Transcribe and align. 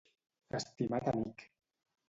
Estimat 0.61 1.11
amic. 1.13 1.47